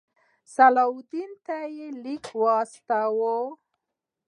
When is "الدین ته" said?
0.95-1.57